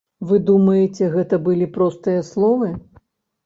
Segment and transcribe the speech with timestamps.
[0.29, 2.75] Вы думаеце гэта былі простыя словы?